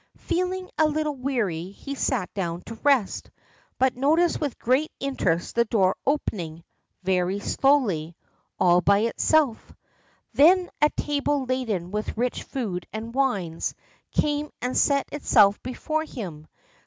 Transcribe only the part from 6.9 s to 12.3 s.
very slowly, all by itself. Then a table laden with